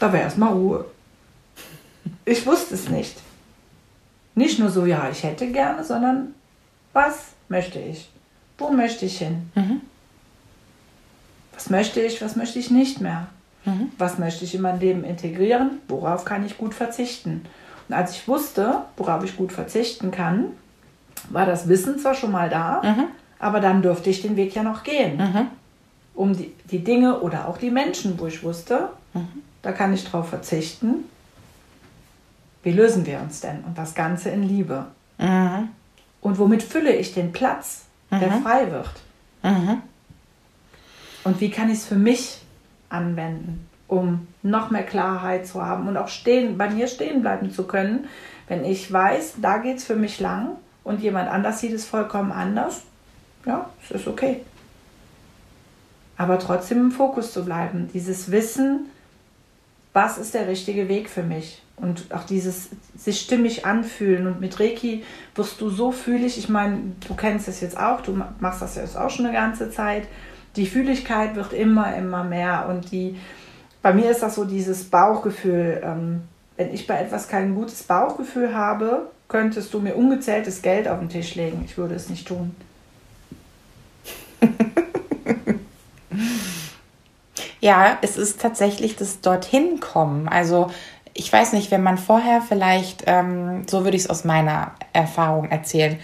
[0.00, 0.84] Da wäre erstmal Ruhe.
[2.24, 3.16] Ich wusste es nicht.
[4.34, 6.34] Nicht nur so, ja, ich hätte gerne, sondern
[6.92, 8.10] was möchte ich?
[8.58, 9.52] Wo möchte ich hin?
[9.54, 9.80] Mhm.
[11.54, 13.28] Was möchte ich, was möchte ich nicht mehr?
[13.64, 13.92] Mhm.
[13.96, 15.80] Was möchte ich in mein Leben integrieren?
[15.86, 17.46] Worauf kann ich gut verzichten?
[17.88, 20.56] Und als ich wusste, worauf ich gut verzichten kann,
[21.30, 23.04] war das Wissen zwar schon mal da, mhm.
[23.38, 25.18] aber dann durfte ich den Weg ja noch gehen.
[25.18, 25.46] Mhm.
[26.14, 29.42] Um die, die Dinge oder auch die Menschen, wo ich wusste, mhm.
[29.62, 31.04] da kann ich drauf verzichten,
[32.62, 33.64] wie lösen wir uns denn?
[33.64, 34.86] Und das Ganze in Liebe.
[35.18, 35.68] Mhm.
[36.20, 38.42] Und womit fülle ich den Platz, der mhm.
[38.42, 38.90] frei wird?
[39.42, 39.82] Mhm.
[41.24, 42.40] Und wie kann ich es für mich
[42.88, 47.64] anwenden, um noch mehr Klarheit zu haben und auch stehen, bei mir stehen bleiben zu
[47.64, 48.08] können,
[48.48, 52.32] wenn ich weiß, da geht es für mich lang und jemand anders sieht es vollkommen
[52.32, 52.82] anders.
[53.46, 54.42] Ja, es ist okay.
[56.16, 58.90] Aber trotzdem im Fokus zu bleiben, dieses Wissen,
[59.92, 61.62] was ist der richtige Weg für mich?
[61.76, 64.26] Und auch dieses sich stimmig anfühlen.
[64.26, 65.02] Und mit Reiki
[65.34, 66.36] wirst du so fühlig.
[66.36, 69.70] Ich meine, du kennst es jetzt auch, du machst das jetzt auch schon eine ganze
[69.70, 70.06] Zeit.
[70.56, 72.66] Die Fühligkeit wird immer, immer mehr.
[72.68, 73.16] Und die,
[73.80, 75.80] bei mir ist das so dieses Bauchgefühl.
[75.82, 76.22] Ähm,
[76.58, 81.08] wenn ich bei etwas kein gutes Bauchgefühl habe, könntest du mir ungezähltes Geld auf den
[81.08, 81.62] Tisch legen.
[81.64, 82.54] Ich würde es nicht tun.
[87.60, 90.28] ja, es ist tatsächlich das Dorthin kommen.
[90.28, 90.70] Also
[91.14, 95.50] ich weiß nicht, wenn man vorher vielleicht, ähm, so würde ich es aus meiner Erfahrung
[95.50, 95.98] erzählen,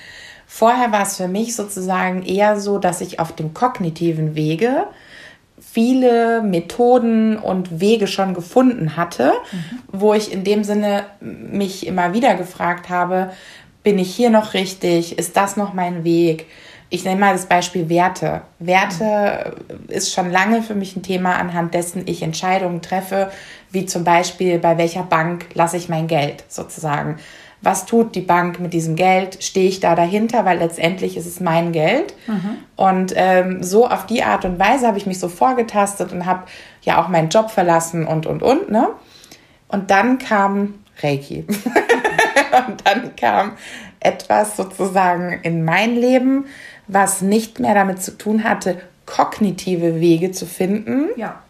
[0.47, 4.87] vorher war es für mich sozusagen eher so, dass ich auf dem kognitiven Wege
[5.77, 9.79] viele Methoden und Wege schon gefunden hatte, mhm.
[9.93, 13.31] wo ich in dem Sinne mich immer wieder gefragt habe,
[13.83, 15.19] bin ich hier noch richtig?
[15.19, 16.47] Ist das noch mein Weg?
[16.89, 18.41] Ich nenne mal das Beispiel Werte.
[18.59, 19.55] Werte
[19.89, 23.31] ist schon lange für mich ein Thema, anhand dessen ich Entscheidungen treffe,
[23.71, 27.19] wie zum Beispiel bei welcher Bank lasse ich mein Geld sozusagen.
[27.67, 29.43] Was tut die Bank mit diesem Geld?
[29.43, 30.45] Stehe ich da dahinter?
[30.45, 32.15] Weil letztendlich ist es mein Geld.
[32.29, 32.59] Mhm.
[32.77, 36.45] Und ähm, so auf die Art und Weise habe ich mich so vorgetastet und habe
[36.83, 38.71] ja auch meinen Job verlassen und, und, und.
[38.71, 38.91] Ne?
[39.67, 41.45] Und dann kam Reiki.
[42.69, 43.55] und dann kam
[43.99, 46.45] etwas sozusagen in mein Leben,
[46.87, 51.41] was nicht mehr damit zu tun hatte, kognitive Wege zu finden, ja.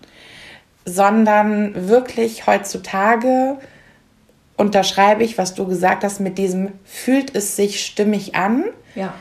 [0.87, 3.59] sondern wirklich heutzutage
[4.57, 8.65] unterschreibe ich, was du gesagt hast, mit diesem fühlt es sich stimmig an.
[8.95, 9.15] Ja.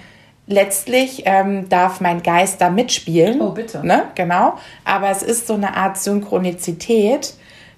[0.47, 3.41] Letztlich ähm, darf mein Geist da mitspielen.
[3.41, 3.85] Oh, bitte.
[3.85, 4.03] Ne?
[4.15, 4.53] Genau.
[4.83, 7.33] Aber es ist so eine Art Synchronizität,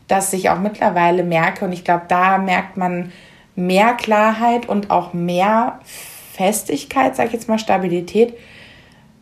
[0.08, 3.12] dass ich auch mittlerweile merke, und ich glaube, da merkt man
[3.56, 5.80] mehr Klarheit und auch mehr
[6.34, 8.38] Festigkeit, sage ich jetzt mal, Stabilität.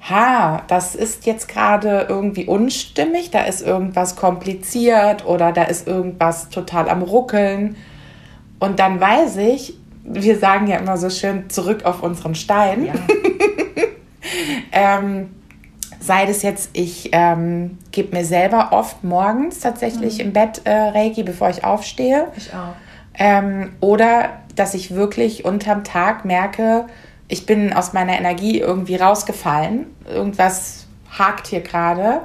[0.09, 6.49] Ha, das ist jetzt gerade irgendwie unstimmig, da ist irgendwas kompliziert oder da ist irgendwas
[6.49, 7.75] total am Ruckeln.
[8.59, 12.85] Und dann weiß ich, wir sagen ja immer so schön zurück auf unseren Stein.
[12.85, 12.93] Ja.
[14.71, 15.31] ähm,
[15.99, 20.25] sei das jetzt, ich ähm, gebe mir selber oft morgens tatsächlich mhm.
[20.25, 22.27] im Bett äh, Reiki, bevor ich aufstehe.
[22.37, 22.75] Ich auch.
[23.17, 26.85] Ähm, oder dass ich wirklich unterm Tag merke,
[27.27, 29.87] ich bin aus meiner Energie irgendwie rausgefallen.
[30.07, 30.85] Irgendwas
[31.17, 32.21] hakt hier gerade,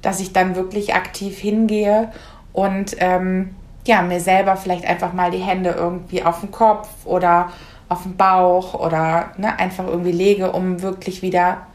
[0.00, 2.10] dass ich dann wirklich aktiv hingehe
[2.52, 3.54] und ähm,
[3.86, 7.50] ja, mir selber vielleicht einfach mal die Hände irgendwie auf den Kopf oder
[7.88, 11.66] auf den Bauch oder ne, einfach irgendwie lege, um wirklich wieder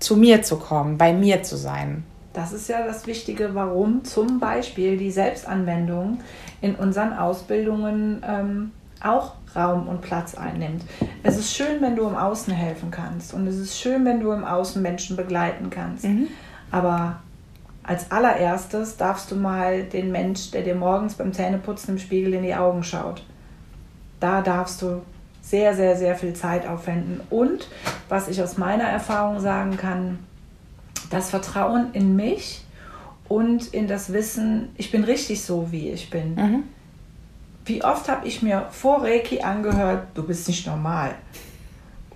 [0.00, 2.04] zu mir zu kommen, bei mir zu sein.
[2.32, 6.20] Das ist ja das Wichtige, warum zum Beispiel die Selbstanwendung
[6.60, 10.84] in unseren Ausbildungen ähm, auch Raum und Platz einnimmt.
[11.22, 14.30] Es ist schön, wenn du im Außen helfen kannst und es ist schön, wenn du
[14.30, 16.04] im Außen Menschen begleiten kannst.
[16.04, 16.28] Mhm.
[16.70, 17.20] Aber
[17.82, 22.42] als allererstes darfst du mal den Mensch, der dir morgens beim Zähneputzen im Spiegel in
[22.42, 23.24] die Augen schaut.
[24.20, 25.02] Da darfst du
[25.40, 27.20] sehr, sehr, sehr viel Zeit aufwenden.
[27.30, 27.68] Und
[28.08, 30.18] was ich aus meiner Erfahrung sagen kann,
[31.10, 32.64] das Vertrauen in mich
[33.28, 36.34] und in das Wissen, ich bin richtig so, wie ich bin.
[36.34, 36.64] Mhm
[37.70, 41.14] wie oft habe ich mir vor Reiki angehört, du bist nicht normal.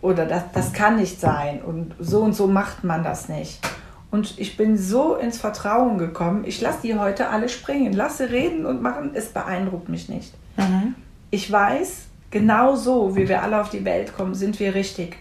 [0.01, 1.63] Oder das, das kann nicht sein.
[1.63, 3.61] Und so und so macht man das nicht.
[4.15, 6.45] Und ich bin so ins Vertrauen gekommen.
[6.47, 9.11] Ich lasse die heute alle springen, lasse reden und machen.
[9.15, 10.33] Es beeindruckt mich nicht.
[10.57, 10.95] Mhm.
[11.31, 15.17] Ich weiß Genau so, wie wir alle auf die Welt kommen, sind wir richtig.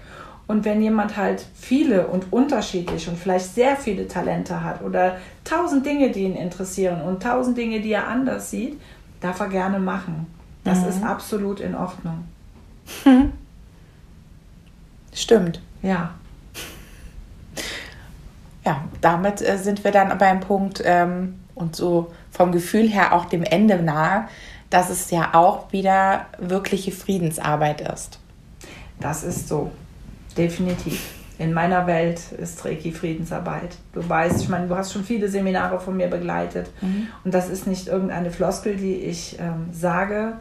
[0.47, 5.86] Und wenn jemand halt viele und unterschiedlich und vielleicht sehr viele Talente hat oder tausend
[5.86, 8.82] Dinge, die ihn interessieren und tausend Dinge, die er anders sieht,
[9.21, 10.25] darf er gerne machen.
[10.63, 10.88] Das mhm.
[10.88, 12.23] ist absolut in Ordnung.
[15.13, 15.62] Stimmt.
[15.84, 16.15] Ja.
[18.65, 23.26] Ja, damit äh, sind wir dann beim Punkt ähm, und so vom Gefühl her auch
[23.26, 24.28] dem Ende nahe,
[24.69, 28.19] dass es ja auch wieder wirkliche Friedensarbeit ist.
[28.99, 29.71] Das ist so.
[30.38, 31.13] Definitiv.
[31.38, 33.76] In meiner Welt ist Reiki Friedensarbeit.
[33.91, 36.69] Du weißt, ich meine, du hast schon viele Seminare von mir begleitet.
[36.82, 37.08] Mhm.
[37.23, 40.34] Und das ist nicht irgendeine Floskel, die ich ähm, sage,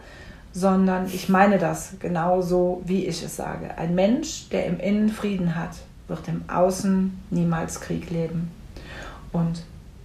[0.52, 3.76] sondern ich meine das genauso, wie ich es sage.
[3.76, 5.76] Ein Mensch, der im Innen Frieden hat,
[6.12, 8.50] wird im Außen niemals Krieg leben.
[9.32, 9.64] Und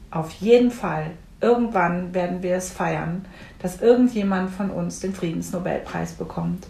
[0.10, 3.26] auf jeden Fall, irgendwann werden wir es feiern,
[3.60, 6.65] dass irgendjemand von uns den Friedensnobelpreis bekommt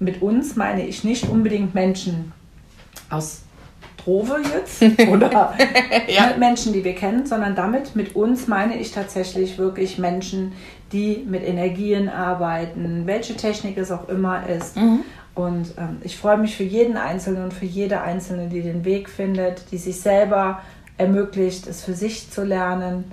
[0.00, 2.32] mit uns meine ich nicht unbedingt Menschen
[3.10, 3.42] aus
[3.96, 5.54] Trove jetzt oder
[6.08, 6.34] ja.
[6.38, 10.52] Menschen, die wir kennen, sondern damit mit uns meine ich tatsächlich wirklich Menschen,
[10.92, 14.76] die mit Energien arbeiten, welche Technik es auch immer ist.
[14.76, 15.00] Mhm.
[15.38, 19.08] Und ähm, ich freue mich für jeden Einzelnen und für jede Einzelne, die den Weg
[19.08, 20.62] findet, die sich selber
[20.96, 23.04] ermöglicht, es für sich zu lernen,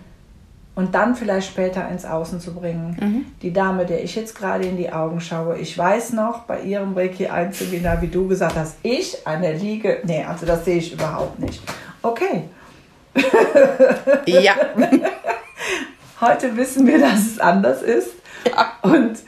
[0.73, 2.97] und dann vielleicht später ins Außen zu bringen.
[2.99, 3.25] Mhm.
[3.41, 6.93] Die Dame, der ich jetzt gerade in die Augen schaue, ich weiß noch bei ihrem
[6.93, 10.91] Reiki Einzelwebinar, wie du gesagt hast, ich an der Liege, nee, also das sehe ich
[10.91, 11.61] überhaupt nicht.
[12.01, 12.49] Okay.
[14.25, 14.55] Ja.
[16.19, 18.09] Heute wissen wir, dass es anders ist.
[18.45, 18.73] Ja.
[18.81, 19.19] Und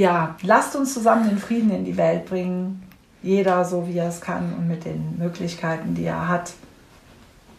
[0.00, 2.82] ja, lasst uns zusammen den Frieden in die Welt bringen.
[3.22, 6.52] Jeder so, wie er es kann und mit den Möglichkeiten, die er hat.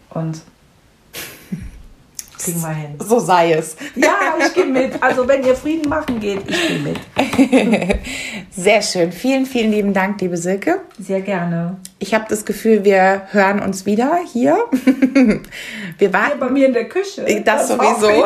[0.09, 0.41] Und
[2.39, 2.95] kriegen wir hin.
[2.97, 3.75] So sei es.
[3.95, 5.01] Ja, ich gehe mit.
[5.03, 6.99] Also wenn ihr Frieden machen geht, ich gehe mit.
[8.51, 9.11] Sehr schön.
[9.11, 10.81] Vielen, vielen lieben Dank, liebe Silke.
[10.97, 11.77] Sehr gerne.
[11.99, 14.57] Ich habe das Gefühl, wir hören uns wieder hier.
[15.97, 17.23] Wir waren hier bei mir in der Küche.
[17.45, 18.09] Das, das sowieso.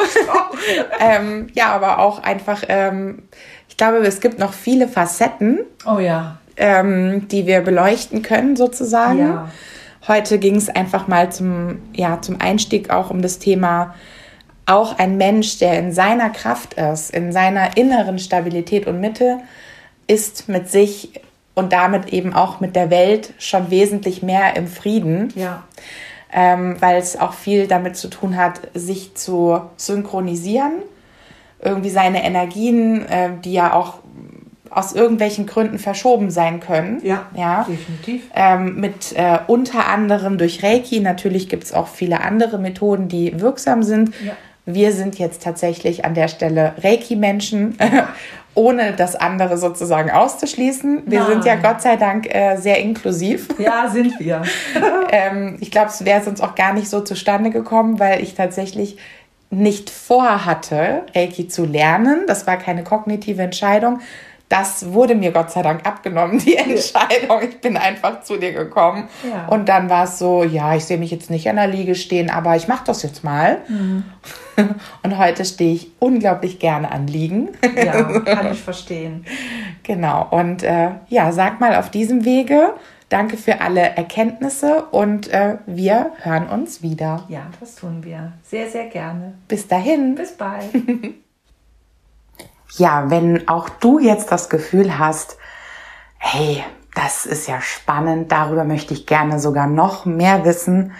[1.00, 3.24] ähm, ja, aber auch einfach, ähm,
[3.70, 5.60] ich glaube, es gibt noch viele Facetten.
[5.86, 6.38] Oh ja.
[6.58, 9.20] Ähm, die wir beleuchten können, sozusagen.
[9.20, 9.52] Ja.
[10.08, 13.94] Heute ging es einfach mal zum, ja, zum Einstieg auch um das Thema,
[14.66, 19.40] auch ein Mensch, der in seiner Kraft ist, in seiner inneren Stabilität und Mitte,
[20.08, 21.22] ist mit sich
[21.56, 25.34] und damit eben auch mit der Welt schon wesentlich mehr im Frieden.
[25.36, 25.64] Ja.
[26.34, 30.74] Ähm, weil es auch viel damit zu tun hat, sich zu synchronisieren,
[31.62, 34.00] irgendwie seine Energien, äh, die ja auch
[34.76, 37.00] aus irgendwelchen Gründen verschoben sein können.
[37.02, 37.66] Ja, ja.
[37.68, 38.24] definitiv.
[38.36, 41.00] Ähm, mit äh, unter anderem durch Reiki.
[41.00, 44.14] Natürlich gibt es auch viele andere Methoden, die wirksam sind.
[44.24, 44.34] Ja.
[44.66, 47.78] Wir sind jetzt tatsächlich an der Stelle Reiki-Menschen,
[48.56, 51.04] ohne das andere sozusagen auszuschließen.
[51.06, 51.30] Wir Nein.
[51.30, 53.48] sind ja Gott sei Dank äh, sehr inklusiv.
[53.60, 54.42] Ja, sind wir.
[55.12, 58.98] ähm, ich glaube, es wäre sonst auch gar nicht so zustande gekommen, weil ich tatsächlich
[59.50, 62.26] nicht vorhatte, Reiki zu lernen.
[62.28, 64.00] Das war keine kognitive Entscheidung,
[64.50, 67.42] das wurde mir Gott sei Dank abgenommen, die Entscheidung.
[67.50, 69.10] Ich bin einfach zu dir gekommen.
[69.28, 69.48] Ja.
[69.48, 72.30] Und dann war es so, ja, ich sehe mich jetzt nicht an der Liege stehen,
[72.30, 73.62] aber ich mache das jetzt mal.
[73.68, 74.04] Mhm.
[75.04, 77.50] Und heute stehe ich unglaublich gerne an Liegen.
[77.76, 79.26] Ja, kann ich verstehen.
[79.84, 80.28] Genau.
[80.32, 82.74] Und äh, ja, sag mal auf diesem Wege,
[83.10, 87.24] danke für alle Erkenntnisse und äh, wir hören uns wieder.
[87.28, 88.34] Ja, das tun wir.
[88.44, 89.36] Sehr, sehr gerne.
[89.48, 90.16] Bis dahin.
[90.16, 90.66] Bis bald.
[92.78, 95.38] ja, wenn auch du jetzt das Gefühl hast,
[96.18, 96.64] hey,
[96.96, 100.94] das ist ja spannend, darüber möchte ich gerne sogar noch mehr wissen,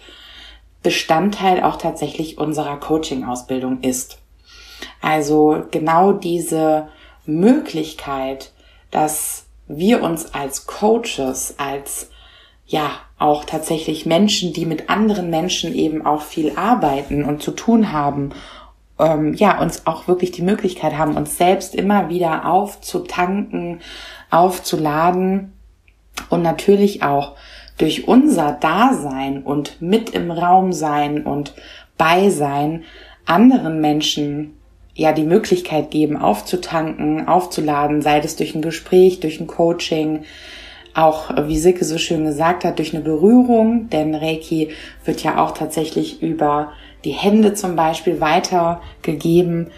[0.83, 4.19] Bestandteil auch tatsächlich unserer Coaching-Ausbildung ist.
[5.01, 6.87] Also genau diese
[7.25, 8.51] Möglichkeit,
[8.91, 12.09] dass wir uns als Coaches, als
[12.65, 17.91] ja auch tatsächlich Menschen, die mit anderen Menschen eben auch viel arbeiten und zu tun
[17.91, 18.31] haben,
[18.99, 23.79] ähm, ja, uns auch wirklich die Möglichkeit haben, uns selbst immer wieder aufzutanken,
[24.31, 25.53] aufzuladen
[26.29, 27.35] und natürlich auch
[27.77, 31.53] durch unser Dasein und mit im Raum sein und
[31.97, 32.83] bei sein
[33.25, 34.57] anderen Menschen
[34.95, 40.23] ja die Möglichkeit geben, aufzutanken, aufzuladen, sei es durch ein Gespräch, durch ein Coaching,
[40.95, 44.69] auch wie Silke so schön gesagt hat, durch eine Berührung, denn Reiki
[45.05, 46.71] wird ja auch tatsächlich über
[47.03, 49.71] die Hände zum Beispiel weitergegeben.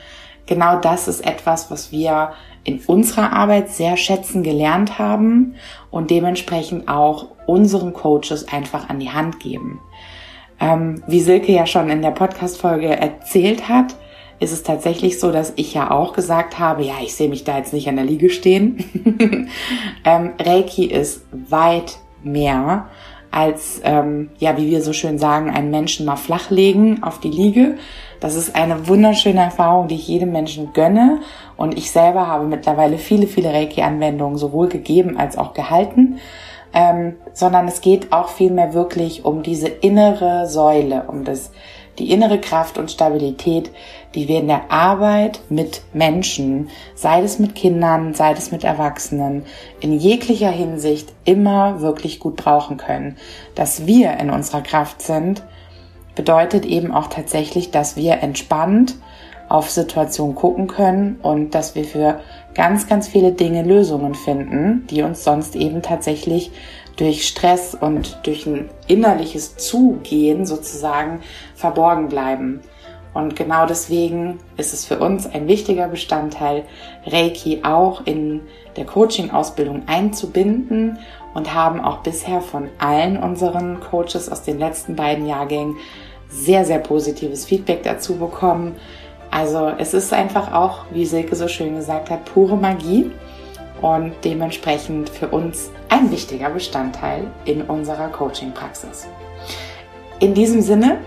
[0.46, 2.32] Genau das ist etwas, was wir
[2.64, 5.56] in unserer Arbeit sehr schätzen gelernt haben
[5.92, 9.80] und dementsprechend auch unseren Coaches einfach an die Hand geben.
[10.60, 13.96] Ähm, wie Silke ja schon in der Podcast-Folge erzählt hat,
[14.40, 17.58] ist es tatsächlich so, dass ich ja auch gesagt habe, ja, ich sehe mich da
[17.58, 19.50] jetzt nicht an der Liege stehen.
[20.06, 22.88] ähm, Reiki ist weit mehr
[23.32, 27.78] als, ähm, ja, wie wir so schön sagen, einen Menschen mal flachlegen auf die Liege.
[28.20, 31.20] Das ist eine wunderschöne Erfahrung, die ich jedem Menschen gönne.
[31.56, 36.20] Und ich selber habe mittlerweile viele, viele Reiki-Anwendungen sowohl gegeben als auch gehalten.
[36.72, 41.52] Ähm, sondern es geht auch vielmehr wirklich um diese innere Säule, um das
[42.00, 43.72] die innere Kraft und Stabilität,
[44.16, 49.44] die wir in der Arbeit mit Menschen, sei es mit Kindern, sei es mit Erwachsenen,
[49.82, 53.18] in jeglicher Hinsicht immer wirklich gut brauchen können.
[53.56, 55.44] Dass wir in unserer Kraft sind,
[56.16, 58.96] bedeutet eben auch tatsächlich, dass wir entspannt
[59.48, 62.20] auf Situationen gucken können und dass wir für
[62.54, 66.52] ganz, ganz viele Dinge Lösungen finden, die uns sonst eben tatsächlich
[67.00, 71.22] durch Stress und durch ein innerliches Zugehen sozusagen
[71.56, 72.60] verborgen bleiben.
[73.14, 76.66] Und genau deswegen ist es für uns ein wichtiger Bestandteil,
[77.06, 78.42] Reiki auch in
[78.76, 81.00] der Coaching-Ausbildung einzubinden
[81.34, 85.78] und haben auch bisher von allen unseren Coaches aus den letzten beiden Jahrgängen
[86.28, 88.76] sehr, sehr positives Feedback dazu bekommen.
[89.32, 93.12] Also es ist einfach auch, wie Silke so schön gesagt hat, pure Magie
[93.82, 99.08] und dementsprechend für uns ein wichtiger Bestandteil in unserer Coaching-Praxis.
[100.20, 100.98] In diesem Sinne,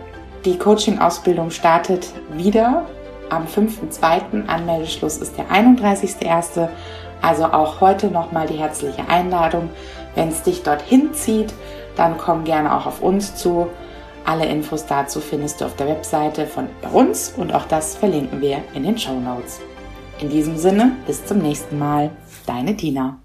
[0.44, 2.86] die Coaching-Ausbildung startet wieder
[3.32, 4.46] am 5.2.
[4.46, 6.68] Anmeldeschluss ist der 31.1.
[7.22, 9.70] Also auch heute nochmal die herzliche Einladung.
[10.14, 11.54] Wenn es dich dorthin zieht,
[11.96, 13.68] dann komm gerne auch auf uns zu.
[14.24, 18.58] Alle Infos dazu findest du auf der Webseite von uns und auch das verlinken wir
[18.74, 19.60] in den Show Notes.
[20.20, 22.10] In diesem Sinne, bis zum nächsten Mal.
[22.46, 23.21] Deine Tina.